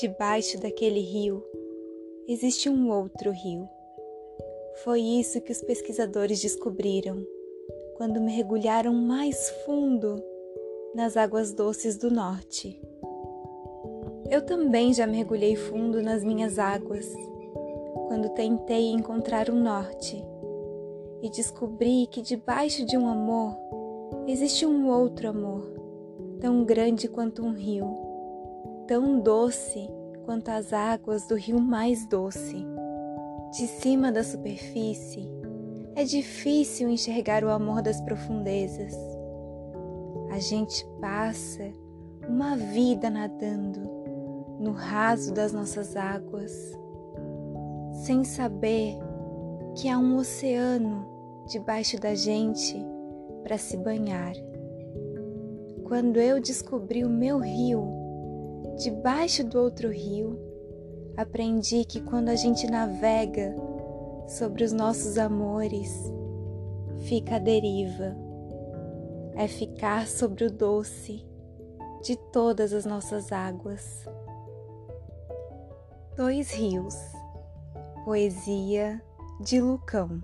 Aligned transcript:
Debaixo 0.00 0.60
daquele 0.60 1.00
rio 1.00 1.42
existe 2.28 2.70
um 2.70 2.88
outro 2.88 3.32
rio. 3.32 3.68
Foi 4.84 5.00
isso 5.00 5.40
que 5.40 5.50
os 5.50 5.60
pesquisadores 5.60 6.40
descobriram 6.40 7.26
quando 7.96 8.20
mergulharam 8.20 8.94
mais 8.94 9.50
fundo 9.66 10.22
nas 10.94 11.16
águas 11.16 11.52
doces 11.52 11.96
do 11.96 12.12
norte. 12.12 12.80
Eu 14.30 14.46
também 14.46 14.94
já 14.94 15.04
mergulhei 15.04 15.56
fundo 15.56 16.00
nas 16.00 16.22
minhas 16.22 16.60
águas 16.60 17.12
quando 18.06 18.28
tentei 18.34 18.92
encontrar 18.92 19.50
o 19.50 19.56
norte 19.56 20.24
e 21.20 21.28
descobri 21.28 22.06
que 22.06 22.22
debaixo 22.22 22.86
de 22.86 22.96
um 22.96 23.08
amor 23.08 23.58
existe 24.28 24.64
um 24.64 24.88
outro 24.88 25.30
amor, 25.30 25.64
tão 26.38 26.64
grande 26.64 27.08
quanto 27.08 27.44
um 27.44 27.52
rio, 27.52 28.07
tão 28.88 29.20
doce 29.20 29.86
quanto 30.24 30.48
as 30.48 30.72
águas 30.72 31.26
do 31.28 31.36
rio 31.36 31.60
mais 31.60 32.06
doce. 32.06 32.66
De 33.52 33.66
cima 33.66 34.10
da 34.10 34.24
superfície, 34.24 35.28
é 35.94 36.04
difícil 36.04 36.88
enxergar 36.88 37.44
o 37.44 37.50
amor 37.50 37.82
das 37.82 38.00
profundezas. 38.00 38.94
A 40.30 40.38
gente 40.38 40.86
passa 41.00 41.70
uma 42.26 42.56
vida 42.56 43.10
nadando 43.10 43.80
no 44.58 44.72
raso 44.72 45.34
das 45.34 45.52
nossas 45.52 45.94
águas, 45.94 46.72
sem 48.04 48.24
saber 48.24 48.96
que 49.76 49.88
há 49.88 49.98
um 49.98 50.16
oceano 50.16 51.06
debaixo 51.46 52.00
da 52.00 52.14
gente 52.14 52.74
para 53.42 53.58
se 53.58 53.76
banhar. 53.76 54.32
Quando 55.84 56.18
eu 56.18 56.40
descobri 56.40 57.04
o 57.04 57.10
meu 57.10 57.38
rio, 57.38 58.07
debaixo 58.78 59.42
do 59.44 59.60
outro 59.60 59.90
rio, 59.90 60.38
aprendi 61.16 61.84
que 61.84 62.00
quando 62.00 62.28
a 62.28 62.36
gente 62.36 62.70
navega 62.70 63.54
sobre 64.28 64.62
os 64.62 64.72
nossos 64.72 65.18
amores, 65.18 65.92
fica 67.06 67.36
a 67.36 67.38
deriva. 67.38 68.16
É 69.34 69.48
ficar 69.48 70.06
sobre 70.06 70.44
o 70.44 70.50
doce 70.50 71.26
de 72.02 72.16
todas 72.32 72.72
as 72.72 72.84
nossas 72.84 73.32
águas. 73.32 74.04
Dois 76.16 76.52
Rios, 76.52 76.96
poesia 78.04 79.02
de 79.40 79.60
Lucão. 79.60 80.20